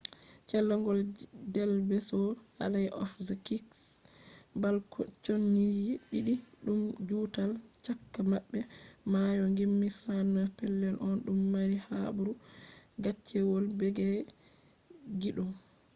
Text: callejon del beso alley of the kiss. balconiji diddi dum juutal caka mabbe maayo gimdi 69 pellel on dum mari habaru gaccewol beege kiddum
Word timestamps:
callejon 0.49 0.99
del 1.53 1.73
beso 1.89 2.21
alley 2.65 2.87
of 3.03 3.09
the 3.27 3.35
kiss. 3.45 3.71
balconiji 4.61 5.93
diddi 6.09 6.33
dum 6.65 6.79
juutal 7.07 7.51
caka 7.85 8.19
mabbe 8.31 8.59
maayo 9.11 9.43
gimdi 9.57 9.87
69 9.97 10.55
pellel 10.57 10.95
on 11.07 11.15
dum 11.25 11.39
mari 11.53 11.77
habaru 11.87 12.33
gaccewol 13.03 13.65
beege 13.79 14.07
kiddum 15.21 15.49